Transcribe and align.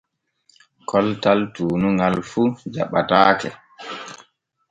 Koltal 0.89 1.39
tuunuŋal 1.53 2.15
fu 2.29 2.41
jaɓataake. 2.73 3.49